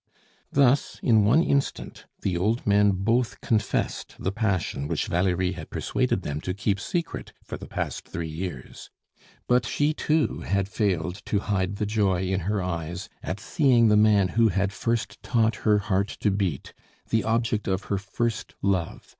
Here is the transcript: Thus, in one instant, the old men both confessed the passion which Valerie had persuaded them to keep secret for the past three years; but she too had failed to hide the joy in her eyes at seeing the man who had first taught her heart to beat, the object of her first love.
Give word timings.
Thus, 0.51 0.99
in 1.03 1.25
one 1.25 1.43
instant, 1.43 2.07
the 2.21 2.35
old 2.35 2.65
men 2.65 2.89
both 2.91 3.39
confessed 3.39 4.15
the 4.17 4.31
passion 4.31 4.87
which 4.87 5.05
Valerie 5.05 5.51
had 5.51 5.69
persuaded 5.69 6.23
them 6.23 6.41
to 6.41 6.55
keep 6.55 6.79
secret 6.79 7.33
for 7.43 7.55
the 7.55 7.67
past 7.67 8.07
three 8.07 8.27
years; 8.27 8.89
but 9.47 9.63
she 9.63 9.93
too 9.93 10.39
had 10.39 10.67
failed 10.67 11.21
to 11.27 11.37
hide 11.41 11.75
the 11.75 11.85
joy 11.85 12.23
in 12.23 12.39
her 12.49 12.63
eyes 12.63 13.09
at 13.21 13.39
seeing 13.39 13.89
the 13.89 13.95
man 13.95 14.29
who 14.29 14.47
had 14.47 14.73
first 14.73 15.21
taught 15.21 15.57
her 15.69 15.77
heart 15.77 16.07
to 16.21 16.31
beat, 16.31 16.73
the 17.11 17.23
object 17.23 17.67
of 17.67 17.83
her 17.83 17.99
first 17.99 18.55
love. 18.63 19.07